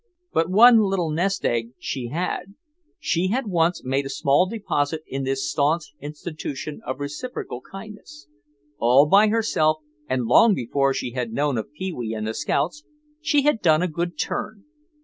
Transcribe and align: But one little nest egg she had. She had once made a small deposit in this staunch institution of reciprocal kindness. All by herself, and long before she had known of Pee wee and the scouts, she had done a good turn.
But 0.33 0.49
one 0.49 0.79
little 0.79 1.11
nest 1.11 1.45
egg 1.45 1.73
she 1.77 2.07
had. 2.07 2.55
She 2.99 3.27
had 3.27 3.45
once 3.45 3.83
made 3.85 4.07
a 4.07 4.09
small 4.09 4.47
deposit 4.49 5.03
in 5.05 5.23
this 5.25 5.47
staunch 5.47 5.93
institution 5.99 6.81
of 6.87 6.99
reciprocal 6.99 7.61
kindness. 7.61 8.25
All 8.79 9.05
by 9.05 9.27
herself, 9.27 9.77
and 10.09 10.25
long 10.25 10.55
before 10.55 10.95
she 10.95 11.11
had 11.11 11.31
known 11.33 11.55
of 11.55 11.71
Pee 11.73 11.93
wee 11.93 12.15
and 12.15 12.25
the 12.25 12.33
scouts, 12.33 12.83
she 13.21 13.43
had 13.43 13.61
done 13.61 13.83
a 13.83 13.87
good 13.87 14.17
turn. 14.17 14.65